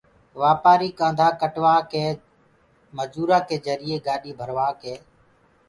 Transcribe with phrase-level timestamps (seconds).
[0.41, 2.05] واپآري ڪآندآ ڪٽوآڪي
[2.97, 4.93] مجورآن جريئي گاڏي ڀروآڪي